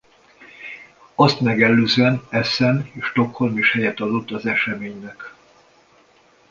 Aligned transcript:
Azt 1.15 1.39
megelőzően 1.41 2.23
Essen 2.29 2.89
és 2.93 3.05
Stockholm 3.05 3.57
is 3.57 3.71
helyet 3.71 3.99
adott 3.99 4.31
az 4.31 4.45
eseménynek. 4.45 5.35